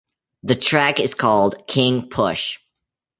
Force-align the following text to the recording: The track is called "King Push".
The 0.41 0.55
track 0.55 0.99
is 0.99 1.13
called 1.13 1.67
"King 1.67 2.09
Push". 2.09 2.57